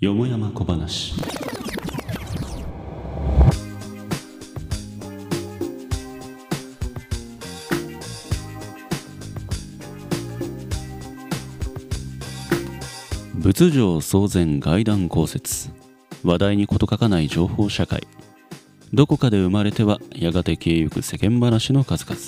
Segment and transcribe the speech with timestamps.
[0.00, 1.14] よもやま小話
[13.40, 15.70] 仏上騒然外談公説。
[16.22, 18.06] 話題に事欠かない情報社会。
[18.94, 22.20] どこかで生まれてはやがて消えゆく世間話の数々。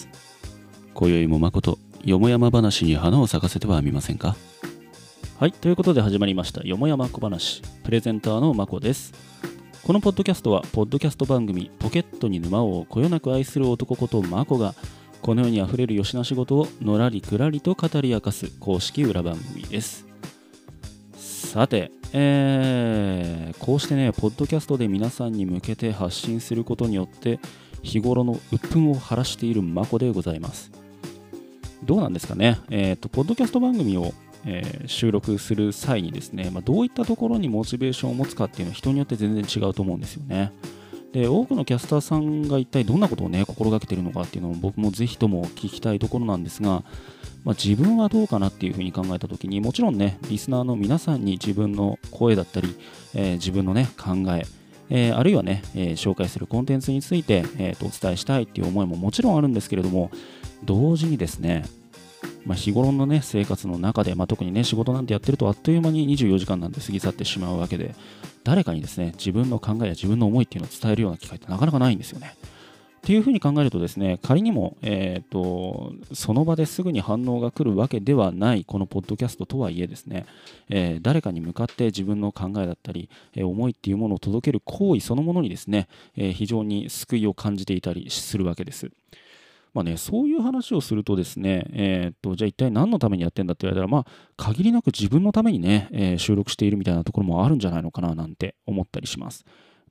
[0.94, 4.36] 今宵も誠よもやま話に花を咲かせてはみませんか？
[5.38, 7.62] はいということで始まりましたよもやま小話。
[7.82, 9.14] プレゼンターのまこです。
[9.82, 14.74] このポッドキャストはポッドキャスト番組ポケットに沼をこよなく愛する男ことまこが
[15.22, 20.04] この世にあふれるよしな仕事をのらりくらりと語り明かす公式裏番組です。
[21.16, 27.40] さて、えー、こうしてね、ポッドキャストで皆さんに向けて発信することによって、
[27.82, 30.70] 日頃の鬱憤を晴らしているまこでございます。
[31.84, 34.12] どうなんですかね、えーと、ポッドキャスト番組を、
[34.46, 40.52] えー、収録する際にですね、まあ、どういったところにモチベーションを持つかっていうのは人によって全然違うと思うんですよね。
[41.12, 46.82] で多くのキャスターさんが一体どんなことをね心がけているのかっていうのを僕もぜひとも聞きたいところなんですが、
[47.44, 52.76] まあ、自分はどうかなっていうふうに考えた時にもちろんねリスナーの皆さんに自分の声だったり、
[53.14, 54.42] えー、自分のね考え
[54.90, 60.10] えー、あるいはね、えー、紹介するコンテンツについて、えーと、お伝えしたいっていう思いももちろんあるんですけれども
[60.64, 61.64] 同時にですね、
[62.44, 67.94] まあ、日頃のね生活の中で、まあ、特にね仕事なんてやってるとあっという間に24時間なんて過ぎ去ってしまうわけで
[68.44, 72.34] 誰かにですね自分の考えや自分の思いっていうのを伝えるような機会ってなかなかないんですよね。
[73.04, 80.24] っていうふうに考えるとですね仮にも、えーと、その場ですぐに反応が来るわけではないこのポッドキャストとはいえですね、
[80.70, 85.86] えー、誰かに向かって自分の考えだったり、えー、思いっていうものを届ける行為そのものにですね、
[86.16, 88.90] えー、非常に救いを感じていたりするわけです。
[89.74, 99.44] まあね、そういう話をするとですね、えー、っとじゃあ一体何のためにやってんだって言われたら、まあ、限りなく自分のためにね、えー、収録しているみたいなところもあるんじゃないのかななんて思ったりします。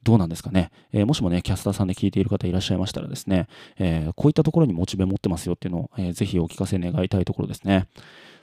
[0.04, 3.48] どうなんですかね、えー、もしもね、キャスターさんで聞いている方いらっしゃいましたらですね、
[3.78, 7.88] えー、こういったところにモチベ持ってますよっていうのを、えー、ぜひお聞かせ願いたいところですね。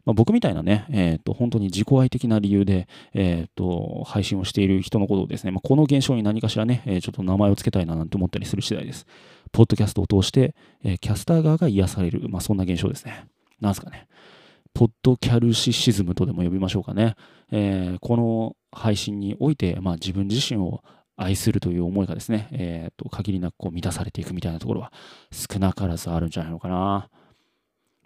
[0.05, 9.07] まあ、僕みたいなね、えーと、本当に自己愛的な理由で、えーと、配信をしている人のことをですね、まあ、この現象に何かしらね、えー、ちょっと名前を付けたいななんて思ったりする次第です。
[9.53, 13.27] ポッドキャストを通して、えー、キャスター側が癒される、まあ、そんな現象ですね。
[13.61, 14.07] なんすかね。
[14.73, 17.17] ポッドキャルシシズムとでも呼びましょうかね。
[17.51, 20.83] えー、この配信において、まあ、自分自身を
[21.23, 24.93] 愛するという思いがですね、えー、と限りなくこう満たされていくみたいなところは
[25.31, 27.09] 少なからずあるんじゃないのかな。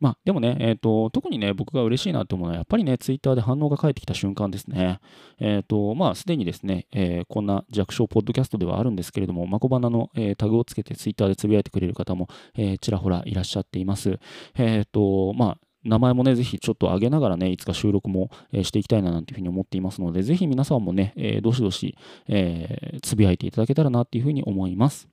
[0.01, 4.99] まあ、でもね、えーと、特にね、僕が嬉しいなと思うのは、やっぱりね、ツイッターで反応が返ってきた瞬間ですね。
[5.39, 14.19] えっ、ー、と、まあ、すでにですね、えー、こんな弱小ポッドキャストではあるんですけれども、まこばなの、えー、タグをつけてツイッターでつぶやいてくれる方も、えちらほらいらっしゃっています。
[14.57, 21.97] えっ、と、まあ、名前もね、ぜひちょっと上げながらね、いつか収録も、えしていきたいななんていうふうに思っていますので、ぜひ皆さんもね、えどしどし、
[22.29, 25.09] えつぶやいていただけたらなっていうふうに思います。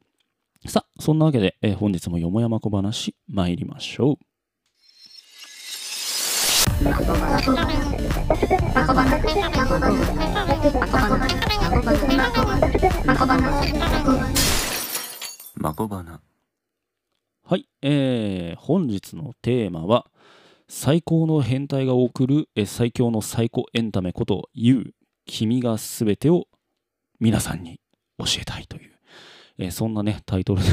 [0.67, 4.17] さあ、そんなわけで、え本日もよもやま小話参りましょう。
[15.55, 16.21] まこばな
[17.43, 20.07] はい、えー、本日のテーマは、
[20.73, 24.93] 最高の変態が送る最強のサイコエンタメこと You
[25.25, 26.47] 君がすべてを
[27.19, 27.81] 皆さんに
[28.17, 28.91] 教えたいという、
[29.57, 30.69] えー、そんなねタイトルで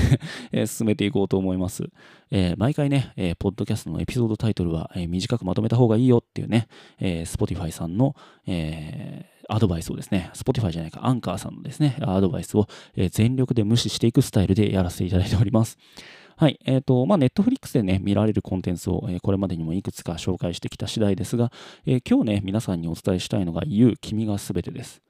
[0.62, 1.82] え進めていこうと思います、
[2.30, 6.68] えー、毎回ね、えー、ポッドキャストのエピソードタイトルは、え短くまとめた方がいいよっていうね、
[7.00, 8.14] え Spotify さんの、
[8.46, 15.76] えアドバイスをですね、Spotify じゃないか、アンカーさんのですね、アドバイスを、え全力で無視していくスタイルでやらせていただいております。
[16.38, 16.60] はい。
[16.64, 21.50] えっ、ー、と、まあ、ネットフリックスでね、見られるコンテンツを、えー、これまでにもいくつか紹介してきた次第ですが、
[21.84, 25.02] えー、今日ね、皆さんにお伝えしたいのが You、君がすべてです。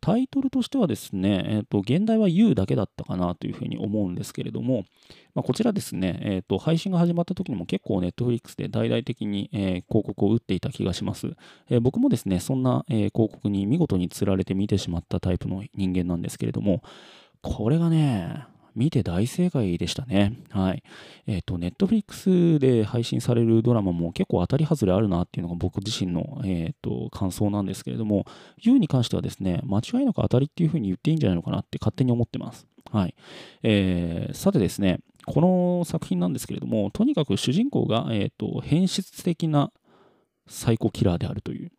[0.00, 4.84] タイトルとしてはですね、えーと、現代は You だけだったかなというふうに思うんですけれども、
[5.34, 11.32] まあ、こちらですね、えーと、配信が始まった時にも結構 Netflix で大々的に、えー、広告を打っていた気がします。
[11.68, 16.84] えー、僕もですね、そんな、えー、広告に見事につられて見てしまったタイプの人間なんですけれども、
[17.42, 18.44] これがね、
[18.76, 20.34] 見て大正解でしたね。
[20.50, 20.82] はい。
[21.26, 28.26] えっ、ー、と、ネットフリックスで配信されるドラマも結構当たり外れあるなっていうのが僕自身の、えっ、ー、と、感想なんですけれども、
[28.58, 32.66] U に関してはですね、間違いなく当たりっていうふうに言っていいんじゃないのかなって勝手に思ってます。
[32.92, 33.14] はい。
[33.62, 39.72] えー、さてですね、この作品なんですけれども、とにかく主人公が、えっ、ー、と、変質的な
[40.46, 41.72] サイコキラーであるという、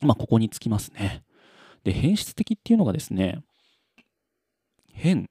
[0.00, 1.22] まあ、ここにつきますね。
[1.84, 3.40] で、変質的っていうのがですね、
[4.92, 5.28] 変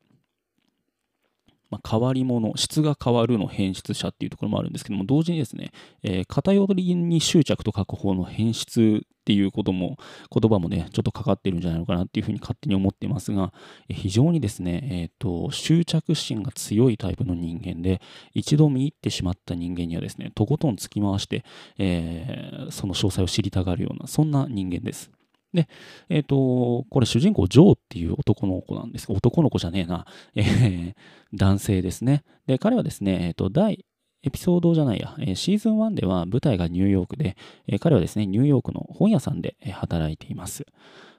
[1.74, 5.72] まあ、変わり者、質が変わるの変質者っていうところもあるんですけども、同時にですね、
[6.04, 9.98] えー、偏りに執着と書く方の変質っていうことも、
[10.32, 13.54] 言葉もね、ちょっとかかってるんじゃないのかなっていうふうに勝手に思ってますが、
[13.90, 18.02] 非常にですね、えっ、ー、と、執着心が強いタイプの人間で、
[18.36, 21.44] 一度見入ってしまった人間にはですね、とことん突き回して、
[21.80, 25.10] えー、その詳細を知りたがるような、そんな人間です。
[25.54, 25.68] で、
[26.10, 30.06] えっ、ー、と、これ主人公、ジョーっていう男の子なんです男の子じゃねえな、
[30.36, 30.94] えー、
[31.34, 32.24] 男性ですね。
[32.48, 33.86] で、彼はですね、えっ、ー、と、第、
[34.24, 37.36] エピソードじゃないや、えシーズン1では舞台がニューヨークで、
[37.68, 40.66] え彼はですね、ニューヨークの本屋さんで働いています。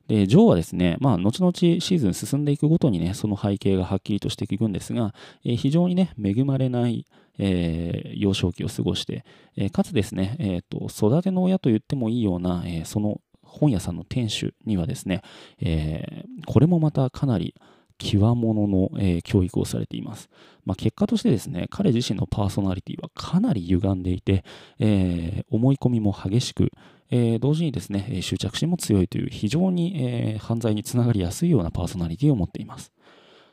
[0.08, 5.14] で、ジョーはですね、まあ、後々シーズン進んでいくごとにね、その背景がはっきりとしていくんですが、
[5.44, 7.06] え非常にね、恵まれない、
[7.38, 9.24] えー、幼少期を過ごして、
[9.56, 13.20] えかつですね、えーと、育ての親と言ってもいいような、えその
[13.54, 15.22] 本屋さんの店主にはですね、
[15.60, 17.54] えー、これもまたかなり
[17.98, 20.28] 極物の、えー、教育をされています。
[20.64, 24.44] まあ、結果としてですね、彼自身のパーソナリティはかなり歪んでいて、
[24.80, 26.72] えー、思い込みも激しく、
[27.10, 32.92] えー、同時にですね、執着心も強いという非常に、え犯罪につながりやすいようなパーソナリティを持っています。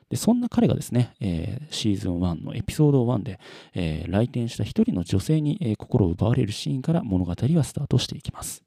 [0.09, 3.39] でそんな彼がですね、えー、シーズン1のエピソード1で、
[3.73, 8.63] え、来店した一人の女性に、え、心を奪われるシーンから物語はスタートしていきます。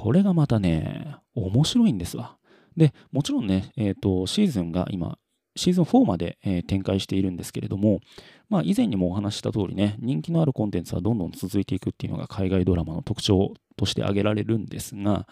[0.00, 2.38] これがまたね、面白いんですわ。
[2.74, 5.18] で、もちろんね、えっ、ー、と、シーズンが今、
[5.56, 8.00] シーズン4まで、え、展開しているんですけれども、
[8.48, 15.28] まあ、以前にもお話した通りね、人気のあるコンテンツはどんどん続いていくっていうのが海外ドラマの特徴として挙げられるんですが、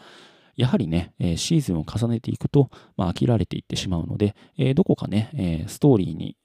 [0.54, 2.68] やはりね、え、シーズンを重ねていくと、
[2.98, 6.36] まあ、飽きられていってしまうので、え、どこかね、え、ストーリーに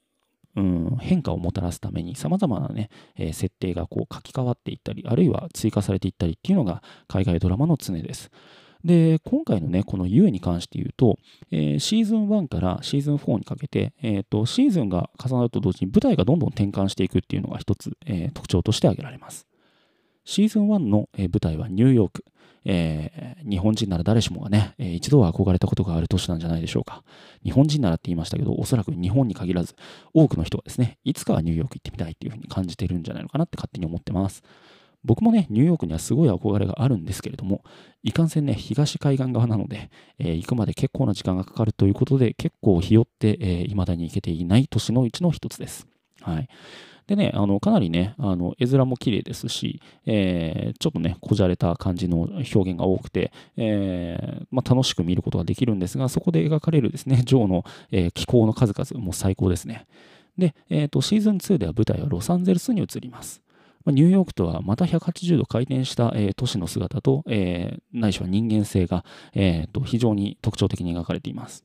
[0.56, 8.30] うん、変化をもたらすために様々なね、えー、設定がこう書き換わっていったり、あるいは追加されていったりっていうのが海外ドラマの常です。
[8.84, 11.18] で、今回のね、この U に関して言うと、
[11.50, 19.46] えー、シーズン1からシーズン4にかけて、えーと、シーズンが重なると同時に舞台がどんどん転換していくっていうのが一つ、えー、特徴として挙げられます。
[20.24, 22.24] シーズン1の、舞台はニューヨーク。
[22.66, 27.04] えー、日本人なら誰しもがね、えー、一度は憧れたことがある都市なんじゃないでしょうか。
[27.44, 29.74] 日本人ならって言いましたけど、おそらく日本に限らず、
[30.14, 34.42] 多くの人がですね、いつかはニューヨーク行ってみたいっていうふうに感じてるんじゃないのかなって勝手に思ってます。
[35.04, 37.62] 僕もね、ニューヨークにはすごい憧れがあるんですけれども、
[38.02, 45.86] いかんせんね、東海岸側なので、えー、行くまで結構な時間がかかるということで、結構ひよって、えー、未だに行けていない都市のうちの一つです。
[46.22, 46.48] はい。
[47.06, 59.86] でね、あのかなりね、あの絵面も綺麗ですし、えー、ちょっとね、こじゃれた感じの表現が多くて、えー、まあ、楽しく見ることができるんですが、そこで描かれるですね、 ジョーの、えー、気候の数々、も最高ですね。
[60.38, 63.42] で、えーと、シーズン2では舞台はロサンゼルスに移ります。
[63.86, 69.04] ニューヨークとはまた180度回転した、えー、都市の姿と、えー、ないしは人間性が、
[69.34, 71.64] えー非常に特徴的に描かれています。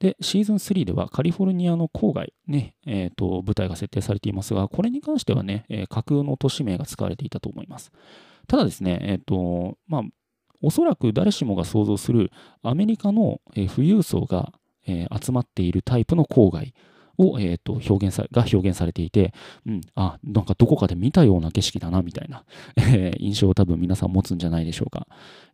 [0.00, 7.90] で、シーズン3ではカリフォルニアの郊外ね、えー、と、舞台が設定されていますが、これに関してはね、えー、架空の都市名が使われていたと思います。
[8.46, 10.02] ただですね、えっ、ー、と、まあ、
[10.62, 12.30] おそらく誰しもが想像する
[12.62, 13.40] アメリカの
[13.74, 14.52] 富裕層が
[14.86, 16.74] 集まっているタイプの郊外
[17.18, 19.34] を、えーと、表現さが表現されていて、
[19.66, 22.44] うん、あ、なんかどこかで見たような景色だな、みたいな、
[22.76, 25.06] えー、印象を多分皆さん持つんじゃないでしょうか。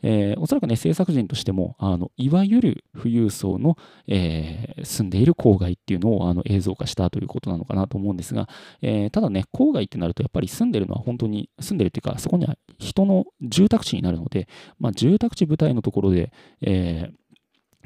[0.03, 3.77] えー、おそらくね、制作人としても、あのいわゆる富裕層の、
[4.07, 8.49] えー、住んでいる郊外っていうのをあの映像化したということなのかなと思うんですが、
[8.83, 17.24] えー、ただね、郊外ってなると、やっぱり住んでるのは本当に、住んでるっていうか、そこには人の住宅地になるので、まあ、住宅地舞台のところで、えー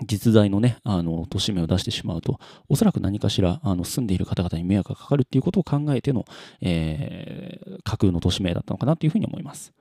[0.07, 2.39] 実在のね、あの、都市名を出してしまうと、
[2.69, 6.25] おそらく何かしら、あの、住んでいる方々に迷惑がかかるっていうことを考えての、
[6.61, 9.73] えー、架空の都市名だったのかなというふうに思います。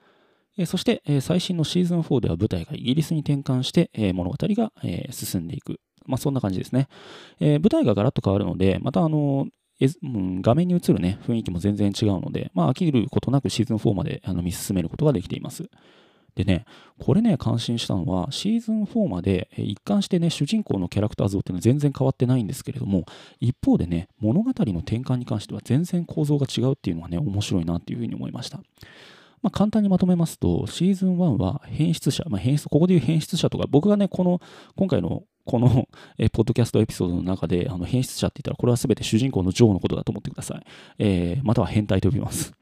[0.56, 5.80] えー、そして、えー、最新のシーズン4では舞台がイギリスに転換して、えー、物語が、えー、進んでいく。
[6.06, 6.88] まあ、そんな感じですね。
[7.38, 9.46] えー、舞台がガラッと変わるので、また、あの、
[9.80, 15.70] 画面に映るね、雰囲気も全然違うので、まあ、飽きることなくシーズン4まであの見進めることができています。
[16.38, 16.66] でね、
[17.00, 23.06] これね、感心したのは、シーズン4まで一貫してね、主人公のキャラクター像っていうのは全然変わってないんですけれども、
[23.40, 28.58] 一方でね、物語の転換に関しては全然構造が違うっていうのがね、面白いなっていうふうに思いました。
[29.42, 34.40] まあ、簡単にまとめますと、シーズン1は変質者、まあ、変質、ここでいう変質者とか、僕がね、この、
[34.76, 40.62] 今回のこの、えポッドキャストエピソードの中で、あの変質者って言ったら、これは全て主人公のジョーのことだと思ってください。
[41.00, 42.52] えー、または変態と呼びます。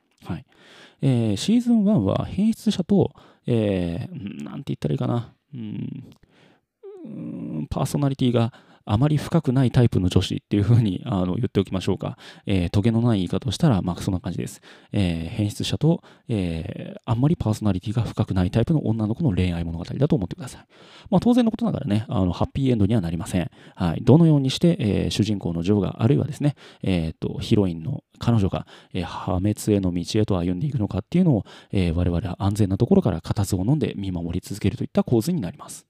[1.02, 3.12] えー、シーズン1は変質者と、
[3.46, 8.52] えー、なんて言ったらいいかな、うん、パーソナリティが
[8.86, 12.16] あまり深くないタイプの女子っていうふうに あの言っておきましょうか。
[12.46, 14.62] えー、トゲのない言い方をしたら、まあそんな感じです。
[14.92, 20.64] えー、変質者と、えー、あんまりパーソナリティが深くないタイプの女の子の恋愛物語だと思ってください。
[21.10, 23.50] まあ当然のことながらね、あの、ハッピーエンドにはなりません。
[23.74, 24.02] はい。
[24.02, 35.86] どのようにして、えー、主人公のジョーが、あるいはですね、えっ、と、ヒロインの彼女が、えー、破滅への道へと歩んでいくのかっていうのを、えー、我々は安全なところから固唾を飲んで見守り続けるといった構図になります。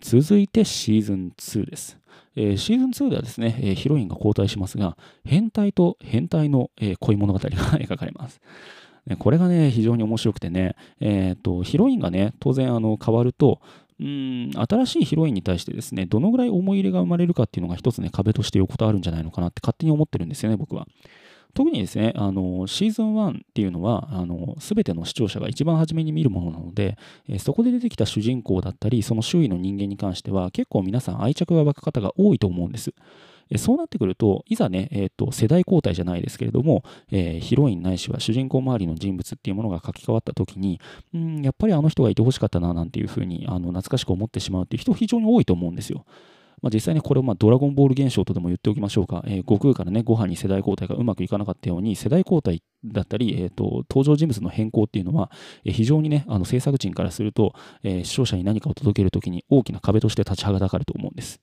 [0.00, 1.98] 続いてシーズン2です。
[2.36, 8.40] えー、シーズン2ではですね、えー、ヒロインが交代しますが、変態と変態の、えー、恋物語が 描かれます。
[9.18, 13.60] これがね、非常に面白くてね、えーと、ヒロインがね、当然あの変わると、
[13.98, 20.86] うん新しいヒロインに対してですね、どのぐらい思い入れが生まれるかっていうのが一つね、壁として横たあるんじゃないのかなって勝手に思ってるんですよね、僕は。
[21.56, 26.98] 特にですね、あのシーズン1っていうのは、あの全ての視聴者が一番初めに見るものなので、
[27.30, 32.92] えそこで出てきた主人公だったり、その周囲の人間に関しては、結構皆さん愛着が湧く方が多いと思うんです。
[33.48, 40.78] えそうなってくると、いざね、えーと、世代交代じゃないですけれども、えー、ヒロインないしは主人公周りの人物っていうものが書き換わった時に、
[41.14, 46.04] うん、やっぱりあの人がいてほしかったななんていうふうにあの懐かしく思ってしまうっていう人非常に多いと思うんですよ。
[46.62, 55.30] まあ、実際にこれをまドラゴンボール現象とでも言っておきましょうか、えー、悟空からね、ご飯に世代交代がうまくいかなかったように、世代交代だったり、えーと、登場人物の変更っていうのは、
[55.64, 61.40] えー、非常にね、あの制作陣からすると、えー、視聴者に何かを届けるときに大きな壁として立ちはだかると思うんです。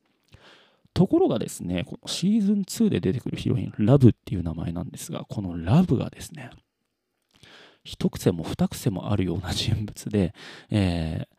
[0.94, 6.52] ところがですね、このシーズン2で出てくるヒロイン、ラブっていう名前なんですが、このラブがですね、
[7.84, 10.34] 一癖も二癖もあるような人物で、
[10.70, 11.33] えー、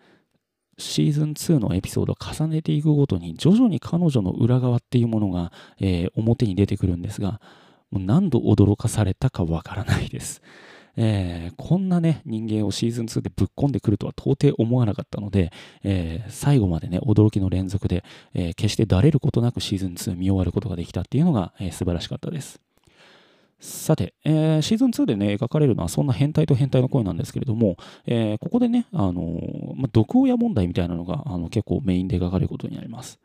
[0.78, 7.40] シーズン2のエピソードを重ねていくごとに徐々に彼女の裏側っていうものが、えー、表に出てくるんですが
[7.90, 10.42] もう何度驚かされたかわからないです、
[10.96, 15.52] えー、こんなね人間をシーズン2でぶっ込んでくるとは到底思わなかったので、
[15.82, 18.04] えー、最後までね驚きの連続で、
[18.34, 22.63] え決してだれることなくシーズン2見終わることができたっていうのが、え素晴らしかったです。
[23.64, 33.18] さて、えー、シーズン2でね、描かれるのはそんな変態と変態の声なんですけれども、えー、ここでね、あのー、ま、毒親問題みたいなのがあの結構メインで描かれることになります。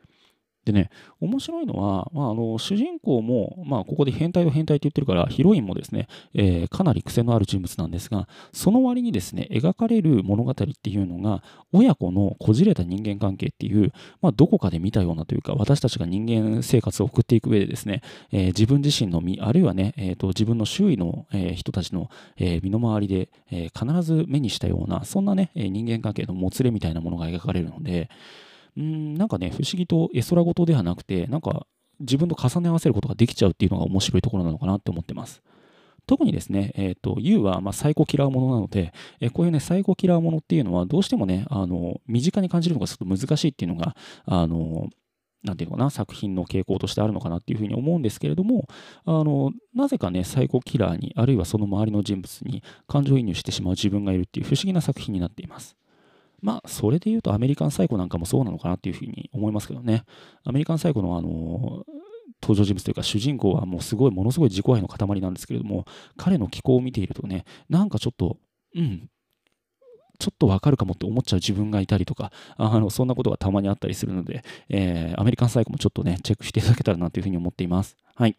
[0.72, 28.10] でね、面白いのは、まあ、あの主人公も、まあ、ここで変態を変態って言ってるから、ヒロインもですね、えー、かなり癖のある人物なんですが、その割にですね、描かれる物語っていうのが、親子のこじれた人間関係っていう、まあ、どこかで見たようなというか、私たちが人間生活を送っていく上でですね、えー、自分自身の身、あるいはね、えーと、自分の周囲の、えー、人たちの、えー、身の回りで、え必ず目にしたような、そんなね、人間関係のもつれみたいなものが描かれるので、
[28.80, 31.68] うん、なんかね、不思議と絵空事ではなくて、なんか
[32.00, 35.44] 自分と重ね合わせることができちゃうっていうのが面白いところなのかなって思ってます。
[36.08, 43.96] 特にですね、えっ、ー、と、U は、まあ、サイコキラーものなので、えー、こういうね、サイコキラーものっていうのは、どうしてもね、あの、身近に感じるのがちょっと難しいっていうのが、
[44.26, 44.88] あの、
[45.44, 48.68] なんていうのかな、作品の傾向としてあるのかなっていうふうに思うんですけれども、
[49.06, 55.76] あの、なぜかね、サイコキラーに、あるいはその周りの人物に感情移入してしまう自分がいるっていう不思議な作品になっています。
[56.42, 60.04] まあ、それで言うとアメリカンサイコなんかもそうなのかなっていうふうに思いますけどね。
[60.44, 61.86] アメリカンサイコのあの、
[62.42, 65.86] 登場人物というか主人公はもうすごい、ものすごい自己愛の塊なんですけれども、
[66.18, 68.38] 彼の気候を見ているとね、なんかちょっと、
[68.76, 69.10] うん、
[70.20, 77.96] ちょっとわかるかもって思っちゃう自分がいたりとか、あのそんなことがたまにあったりするので、えー、アメリカンサイコもちょっとね、チェックしていただけたらなというふうに思っています。
[78.20, 78.36] はい。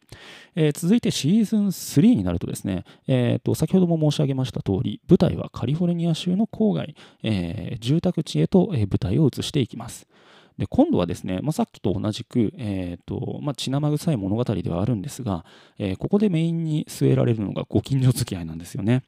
[0.56, 10.06] えー、続いてシーズン3になるとですね、えーと、先ほども申し上げました通り、舞台はカリフォルニア州の郊外、えー、住宅地へと、舞台を移していきます。
[10.58, 15.46] で今度はですね、まあ、さっきと同じく、えーとまあ、血生臭い物語ではあるんですが、
[15.78, 19.04] えー、ここでメインに据えられるのがご近所付き合いなんですよね。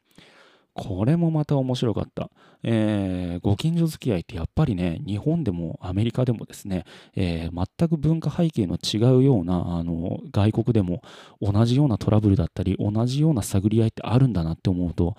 [0.75, 2.31] これもまた面白かった。
[2.63, 11.03] えー、ご近所付き合いってやっぱりね、日本でもアメリカでもですね、えー、全く文化背景の違うようなあの外国でも
[11.41, 15.17] 同じようなトラブルだったり、同じような探り合いってあるんだなって思うと、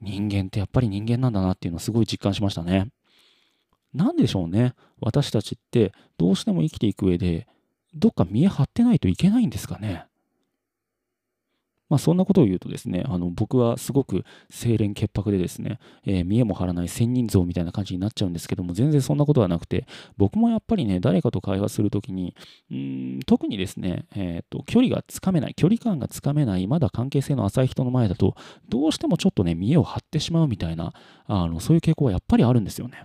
[0.00, 2.88] 人間ってやっぱり人間なんだなっていうのをすごい実感しましたね。
[3.92, 4.74] なんでしょうね。
[5.00, 7.46] 私たちってどうしても生きていく上で、
[7.94, 10.06] どっか見え張ってないといけないんですかね。
[11.88, 22.34] まあ、そんなことを言うとですね、あの僕はすごく清廉潔白でですね、えー、見えも張らない仙人像みたいな感じになっちゃうんですけども、全然そんなことはなくて、僕もやっぱりね、誰かと会話するときに、
[22.70, 28.34] うん特にですね、えーと、距離がつかめない、距離感がつかめない、まだ関係性の浅い人の前だと、
[28.68, 30.92] どうしてもちょっとね、見栄を張ってしまうみたいな、
[31.26, 33.04] あのそういう傾向はやっぱりあるんですよね。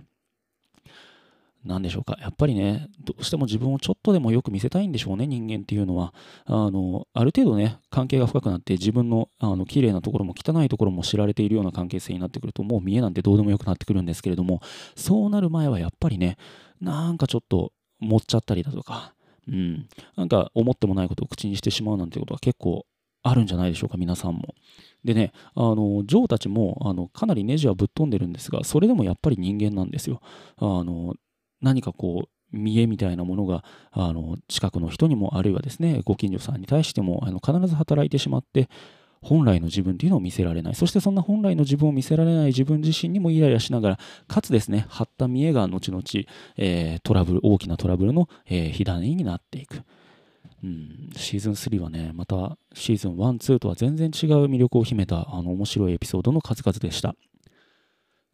[1.64, 2.16] 何でしょうか。
[2.20, 6.12] やっぱりね、どうしても自分をちょっとでもよく見せたいんでしょうね、人間っていうのは。
[6.44, 14.60] あの、ある程度ね、関係が深くなって、自分の、あの、綺麗なところも汚いところも知られているような関係性になってくると、もう見えなんてどうでもよくなってくるんですけれども、
[14.96, 16.36] そうなる前はやっぱりね、
[16.80, 19.14] なんかちょっと、持っちゃったりだとか、
[19.48, 19.86] うん。
[20.16, 22.84] なんか思ってもないことを口にしてしまうなんてことは結構
[23.22, 24.54] あるんじゃないでしょうか、皆さんも。
[25.04, 30.20] でね、あの、ジョーたちも、あの、かなりネジはぶっ飛んでるんですが、それでもやっぱり人間なんですよ。
[30.56, 31.14] あの、
[31.62, 38.68] 何かこう、見栄みたいなものがあの近くの人にもあるいはですねご近所さんに対してもあの必ず働いてしまって
[39.22, 46.02] 本来の自分というのを見せられないそしてそんな本来の自分を見せられない自分自身にもイライラしながらかつですね張った見栄が後々、
[46.56, 49.82] えー、トラブル大きなトラブルの、えー、火種になっていく。
[50.64, 57.16] うん、シーズン3はね、またシーズン1、2とは全然違う魅力を秘めたあの面白いエピソードの数々でした。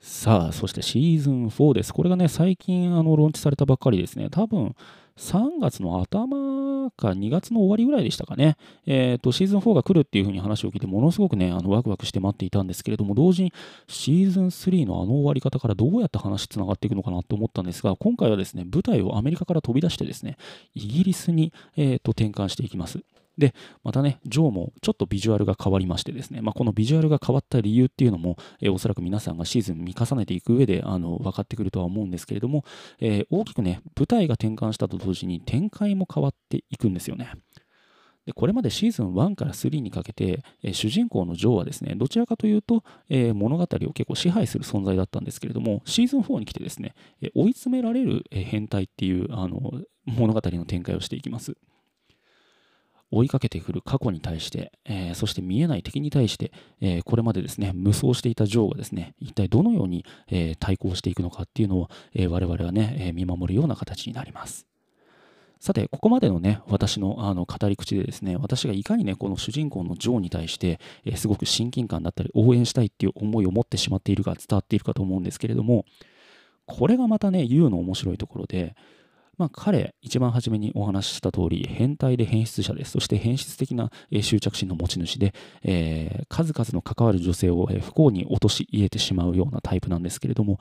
[0.00, 1.92] さあ、そしてシーズン4です。
[1.92, 4.28] これがね、最近あのローンチされたばっかりですね。
[4.30, 4.76] 多分
[5.16, 8.56] 3月の頭か2月の終わりぐらいでしたかね。
[8.86, 13.52] えっ、ー、と、シーズン4が来るっていうふうに話を聞いて、ものすごくね、あのワクワクして待っていたんですけれども、同時に
[13.88, 20.36] シーズン3のあの終わり方からどうやって話つながっていくのかなと思ったんですが、今回はですね、舞台をアメリカから飛び出してですね、
[20.74, 23.00] イギリスに、えーと転換していきます。
[23.38, 23.54] で、
[23.84, 32.64] またね、ジョーもちょっとビジュアルが変わりましてですね、まあ、このビジュアルが変わった理由っていうのも、えー、おそらく皆さんがシーズン見重ねていく上であの分かってくるとは思うんですけれども、
[33.00, 37.30] えー、大きくね、舞台が転換したと同時に展開も変わっていくんですよね。
[38.26, 49.72] でこれまでシーズン1から3にかけて、え、主人公のジョーはですね、どちらかというと、え、物語を結構支配する存在だったんですけれども、シーズン4に来てですね、え、追い詰められる、え変態っていうあの
[50.04, 51.56] 物語の展開をしていきます。
[53.10, 64.66] 追いかけてくる過去に対して、えー、そして見えない敵に対して、えー、これまでですね、無双していたジョーがですね、一体どのように、えー、対抗していくのかっていうのを、え我々はね、え見守るような形になります。
[65.60, 75.84] さて、ここまでのね、私のあの語り口でですね、私がいかにね、この主人公のジョーに対して、えすごく親近感だったり、応援したいっていう思いを持ってしまっているか伝わっているかと思うんですけれども、
[76.66, 78.76] これがまたね、ユウの面白いところで、
[79.38, 82.90] まあ、彼、一番初めにお話しした通り、変態で変質者です。
[82.90, 83.90] そして変質的な
[84.20, 90.58] 執着心の持ち主で、えー、数々の関わる女性を不幸に陥れてしまうようなタイプなんですけれども、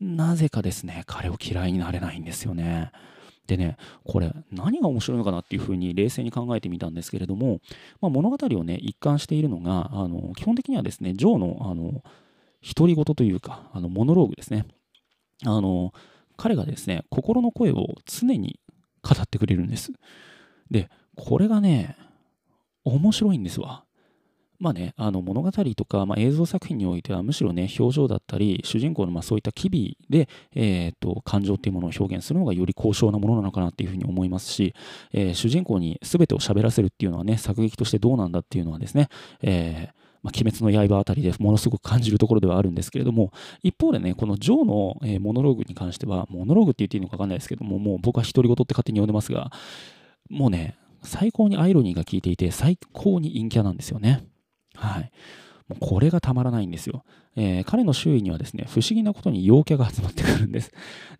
[0.00, 2.90] なぜかですね、彼を嫌いになれないんですよね。
[3.46, 7.60] でね、これ何が面白いのかなっていうふうに冷静に考えてみたんですけれども、
[8.00, 12.02] まあ、物語をね、一貫しているのが、あの基本的にはですね、ジョーのあの
[12.76, 14.66] 独り言というか、あのモノローグですね。
[15.44, 15.92] あの
[16.36, 18.60] 彼がですね、心の声を常に
[19.02, 19.92] 語ってくれるんです。
[20.70, 21.96] で、これがね、
[22.84, 23.84] 面白いんですわ。
[24.58, 34.74] まあね、あの物語とか、まあ、映像作品においてはむしろね、表情だったり、主人公のまあそういった機微で、えーと、感情っていうものを表現するのがより高尚なものなのかなっていうふうに思いますし、
[35.12, 39.08] えー、主人公に全てを喋らせるっていうのはね、作劇としてどうなんだっていうのはですね、
[39.42, 49.52] えーまあ、鬼滅の刃あたりでものすごく感じるところではあるんですけれども、一方でね、このジョーの、え、モノローグに関しては、モノローグって言っていいのか分かんないですけども、もう僕は独り言って勝手に呼んでますが、
[50.28, 54.24] もうね、最高にアイロニーが効いていて、最高に陰キャなんですよね。
[54.74, 55.12] はい。
[55.68, 57.04] もうこれがたまらないんですよ。
[57.36, 60.72] えー、彼の周囲にはですね、不思議なことに陽キャが集まってくるんです。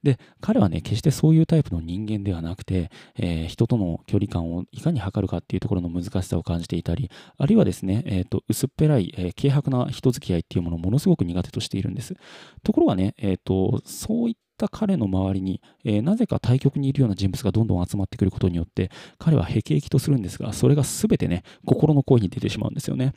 [0.02, 12.14] で、彼はね、決してそういうタイプの人間ではなくて、えー、人との距離感をいかに測るかっていうところの難しさを感じていたり、あるいはですね、えーと、薄っぺらい、えー、軽薄な人付き合いっていうものをものすごく苦手としているんです。
[12.62, 23.12] ところがね、えーと、そういった彼の周りに、えー、なぜか対極にいるような人物がどんどん集まってくることによって彼はへきへきとするんですがそれが全てね心の声に出てしまうんですよね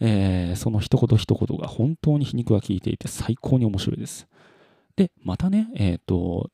[0.00, 4.26] えー、その一言一言が本当に皮肉が効いていて最高に面白いです。
[4.96, 6.50] で、またね、えっ、ー、と、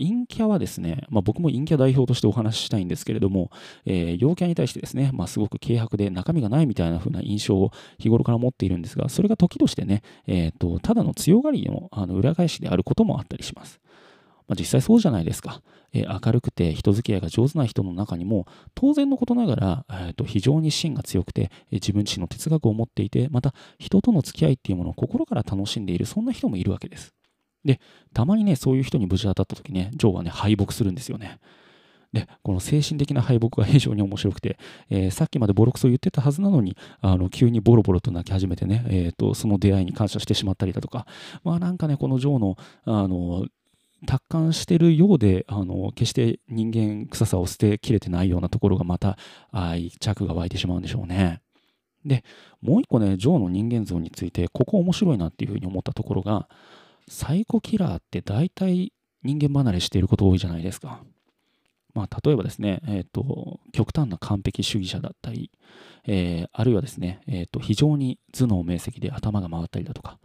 [0.00, 3.50] 陰キャはですね、まあ、僕も陰キャ代表としてお話ししたいんですけれども、
[3.84, 13.80] えー、陽キャに対してですね、まあ、すごく軽薄で中身がないみたいな風な印象を日頃から持っているんですが、それが時としてね、えーと、ただの強がりのあの裏返しであることもあったりします。
[14.50, 15.62] まあ、実際そうじゃないですか。
[15.92, 27.14] えー、明るくて人付き合いが上手な人の中にも、当然のことながら、えー、と非常に芯が強くて、えー、自分自身の哲学を持っていて、また人との付き合いっていうものを心から楽しんでいる、そんな人もいるわけです。
[27.64, 27.80] で、
[28.12, 31.38] たまにね、そういう人に無事当たった時ね、ジョーはね、敗北するんですよね。
[32.12, 34.58] で、この精神的な敗北が 非常に面白くて、
[34.88, 41.06] えー、さっきまでボロクソ言ってたはずなのに、あの急にボロボロと泣き始めてね、えーと、その出会いに感謝してしまったりだとか、
[41.44, 43.46] まあなんかね、このジョーのあの
[44.06, 49.18] 達観してるようであの決して人間臭さを捨てきれてないようなところがまた
[49.52, 51.40] 愛着が湧いてしまうんでしょうね。
[52.04, 52.24] で
[52.62, 56.48] もう一個ねジョーの人間像についてここ面白いなっていうふうに思ったところが
[57.08, 61.02] サイコキラーって大体人間離れしていること多いじゃないですか。
[61.92, 65.50] まあ、例えばですね、えーと、極端な完璧主義者だったり、
[66.06, 70.20] えー、あるいはですね、えーと非常に頭脳明晰で頭が回ったりだとか、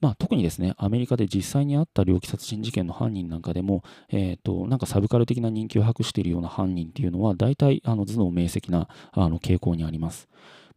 [0.00, 10.28] まあ、特にですね、アメリカで実際にあった猟奇殺人事件の犯人なんかでも、えーと、なんかサブカル的な人気を博しているような犯人っていうのは、大体あの頭脳明晰なあの傾向にあります。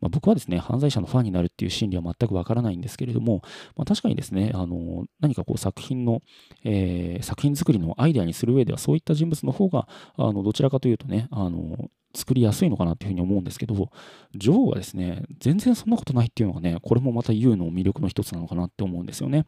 [0.01, 3.41] まあ、僕はですね、犯罪者のファンになるっていう心理は全くわからないんですけれども、
[3.75, 6.21] まあ、確かにですね、あの何かこう作品の、
[6.63, 13.89] えー、作品作りのアイデアにする上では、そういった人物の方が、あのどちらかというとね、あの作りやすいのかなというふうに思うんですけど、
[14.35, 19.45] ジョーはですね、全然そんなことないっていうのがね、これもまた U の魅力の一つなのかなって思うんですよね。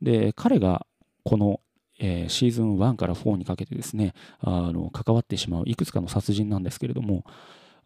[0.00, 0.86] で、彼が
[1.24, 1.60] この
[2.04, 7.24] えー、シーズン1から4にかけてですねあの関わってしまういくつかの殺人なんですけれども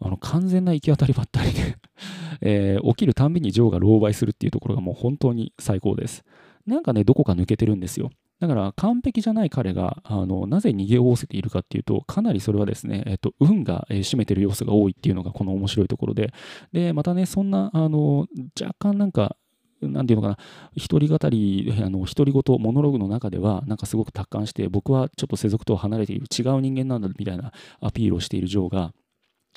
[0.01, 1.77] あの完全な行き当たりばったりで
[2.43, 6.25] えー、起きるたんびにジョーが狼狽するっていうところがもう本当に最高です。
[6.67, 8.11] なんかね、どこか抜けてるんですよ。
[8.39, 16.35] だから完璧じゃない彼があのなぜ逃げおおせているかっていうとかなりそれはですね、えっと、運が、えー、占めてる要素が多いっていうのがこの面白いところで
[16.71, 18.27] でまたねそんなあの
[18.61, 19.37] 若干なんか
[19.81, 20.39] なんていうのかな、
[20.75, 28.95] 一人語り、あの独り言、モノログの中では、なんかすごく達観して、僕はちょっと世俗と離れている、違う人間なんだみたいなアピールをしているジョーが、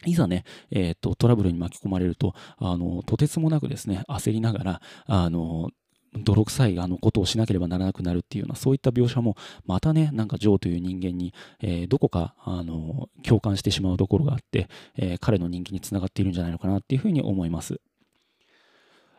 [0.05, 5.69] いざね、えーと、トラブルに巻き込まれるとあのとてつもなくですね焦りながらあの
[6.13, 9.35] 泥臭いあのことをしなければならなくなるっていうようなそういった描写も
[9.65, 17.79] またねなんかジョーという人間に、えー、どこかあの共感してしまうところがあって、えー、彼の人気につながっているんじゃないのかなっていうふうに思います。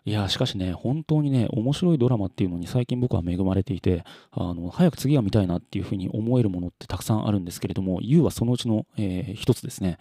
[0.06, 9.98] いやしかしね本当にね面白いドラマっていうのに最近僕は恵まれていてあの早く次は見たいなっていうふうに思えるものってたくさんあるんですけれども YOU はそのうちの、えー、一つですね。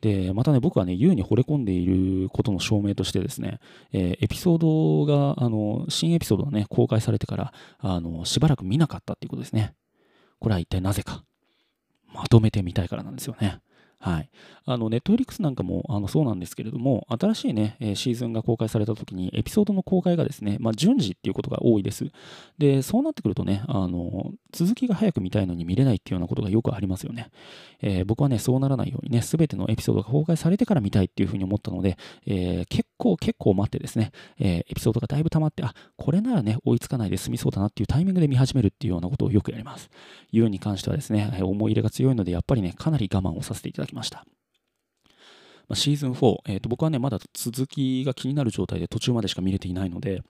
[0.00, 3.58] で、またね、僕はね、優に惚れ込んでいることの証明としてですね、
[3.92, 9.74] えー、エピソードが、あの、新エピソードがね、公開されてから、あの、しばらく見なかったっていうことですね。
[10.38, 11.24] これは一体なぜか。
[12.14, 13.60] まとめてみたいからなんですよね。
[14.00, 14.30] はい。
[14.64, 22.06] あの、ネットフリックスなんかもあのそうなんですけれども、新しいね、シーズンが公開された時に、エピソードの公開がですね、まあ、順次っていうことが多いです。
[22.58, 27.30] で、そうなってくるとね、あの、続きが早く見たいのに見れないっていうようなことがよくありますよね。
[27.80, 39.88] えー、僕はね、そうならないようにね、すべてのエピソードが公開されてから見たいっていうふうに思ったので、えー、結構結構待ってですね、えー、エピソードがだいぶ溜まって、あ、これならね、追いつかないで済みそうだなっていうタイミングで見始めるっていうようなことをよくやります。
[40.30, 44.26] ユーに関してはですね、思い入れが強いので、やっぱりね、かなり我慢をさせていただきました。
[45.68, 50.22] まあ、シーズン4、えー、と僕はね、まだ続きが気になる状態で途中までしか見れていないので、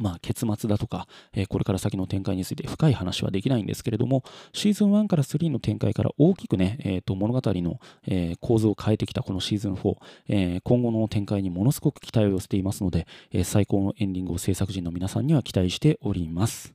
[0.00, 9.94] まあ、結末だとか、えー、これから先の展開について深い話はできないんですけれども、シーズン1から3の展開から大きくね、えー、と物語の、えー、構図を変えてきたこのシーズン4、
[10.28, 16.74] えー、今後の展開にものすごく期待を寄せていますので、え、最高のエンディングを制作陣の皆さんには期待しております。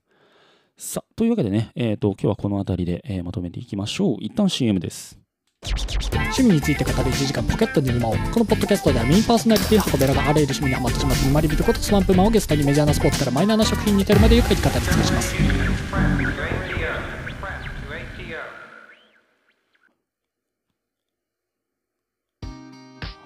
[0.77, 4.17] さあ、というわけでね、えーと、今日はこの辺りで、え、まとめていきましょう。
[4.19, 5.19] 一旦 CM です。
[6.27, 8.11] 趣味について語る1時間ポケットに沼を。
[8.11, 15.35] このポッドキャストではメインパーソナリティ箱べらがあらゆる趣味にハマってしまって沼りびることスワンプマンをゲストにメジャーなスポーツからマイナーな食品に至るまでゆっくり語り尽くします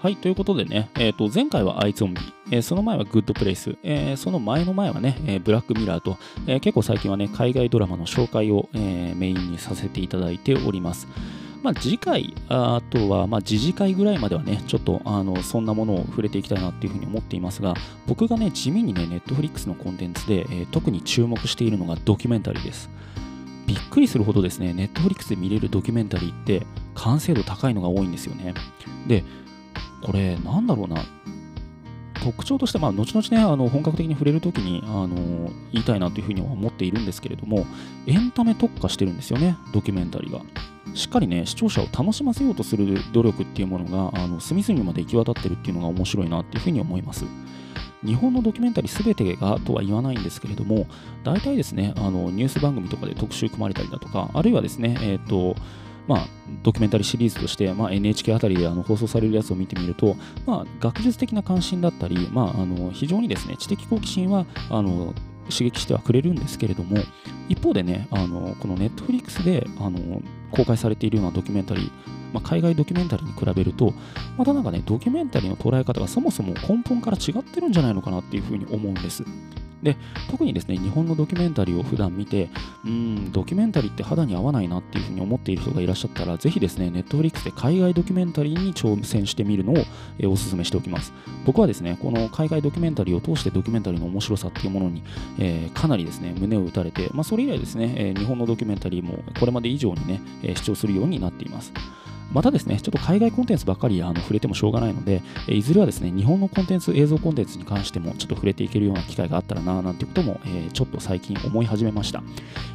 [0.01, 11.07] はい、ということでね、えー、と前回はアイゾンビ、えー、その前はグッドプレイス、えー、その前の前はね、えー、ブラックミラーと、えー、結構最近はね、海外ドラマの紹介を、えー、メインにさせていただいております。
[11.63, 17.75] まあ、次回、あとは、まあ、次次回ぐらいまではね、ちょっと、あの、そんなものを触れていきたいなっていうふうに思っていますが、
[18.07, 22.89] 僕がね、地味にね、ネットフリックスのコンテンツで、えー、特に注目しているのがドキュメンタリーです。
[23.67, 28.53] びっくりするほどですね、ネットフリックスで見れるドキュメンタリーって、完成度高いのが多いんですよね。
[29.07, 29.23] で、
[30.01, 31.03] これ、なんだろうな、
[32.21, 37.65] 特徴として、まあ、後々ね、あの本格的に触れるときにあの言いたいなというふうには思っているんですけれども、
[38.05, 40.41] エンタメ特化してるんですよね、ドキュメンタリーが。
[40.93, 47.25] しっかりね、視聴者を楽しませようとする努力っていうものが、あの隅々まで行き渡ってるっていうのが面白いなっていうふうに思います。
[48.03, 50.87] 日本のドキュメンタリーすべてがとは言わないんですけれども、
[51.23, 55.55] 大体ですね、あのニュース番組とかで特集組まれたりだとか、あるいはですね、えっ、ー、と、
[56.07, 56.27] まあ、
[56.63, 65.13] ドキュメンタリーシリーズとして、まあ、NHK あたりであの放送されるやつを見てみると、まあ、学術的な関心だったり、まあ、あの非常にですね知的好奇心はあの
[65.49, 66.97] 刺激してはくれるんですけれども
[67.49, 70.21] 一方でねあのこのネットフリックスであの
[70.51, 71.91] 公開されているようなドキュメンタリー、
[72.33, 73.93] まあ、海外ドキュメンタリーに比べると
[74.37, 79.23] またなんかねドキュメンタリーの捉え方がそもそも根本から違ってるんじゃないのかなっていうふうに思うんです。
[79.83, 79.97] で
[80.29, 82.49] 特にですね日本のドキュメンタリーを普段見て
[82.85, 89.77] うんドキュメンタリーって肌に合わないなっていうふうに思っている人がいらっしゃったらぜひですねネットフリックスで海外ドキュメンタリーに挑戦してみるのを、
[90.19, 91.13] えー、お勧めしておきます。
[91.45, 95.03] 僕はですねこの海外ドキュメンタリーを通してドキュメンタリーの面白さっていうものに、
[95.39, 101.73] えー、かなりですね胸を打たれて、まあ、それ以来ですね、えー、日本のドキュメンタリーもこれまで以上にね、え視聴するようになっています
[102.31, 112.23] またですね、ちょっと海外コンテンツばっかりあの触れてもしょうがないので、えいずれはですね、日本のコンテンツ、映像コンテンツに関してもちょっと触れていけるような機会があったらな、なんてことも、えちょっと最近思い始めました。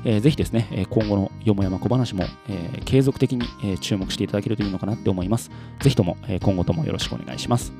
[0.05, 5.50] えー、ぜひですね、今後のよもやま小話も、え継続的に、え注目していただけるといいのかなって思います。
[5.81, 7.72] ぜひとも、え今後ともよろしくお願いします。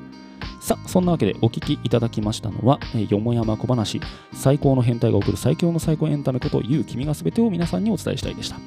[0.59, 4.01] さあ、そんなわけでお聞きいただきましたのは、えよもやま小話、
[4.33, 8.57] 最高の変態が送る最強の最高エンタメこと、言う君がすべてを皆さんにお伝えしたいでした。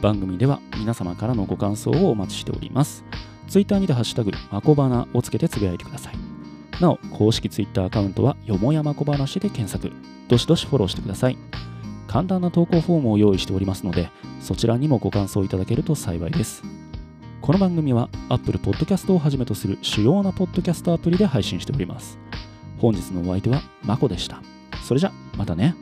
[0.00, 3.04] 番組では皆様からのご感想をお待ちしております。
[3.48, 6.14] ツイッターにてハッシュタグ、まこばなをつけてつぶやいてください。
[6.80, 9.92] なお、公式ツイッターアカウントはよもやま小話で検索。
[10.28, 11.36] どしどしフォローしてください。
[12.06, 16.62] 簡単な投稿フォームを用意しておりますので、そちらにもご感想いただけると幸いです。
[17.40, 22.18] この番組は Apple Podcast をはじめとする主要なポッドキャストアプリで配信しております。
[22.78, 24.42] 本日のお相手はまこでした。
[24.84, 25.74] それじゃ、またね。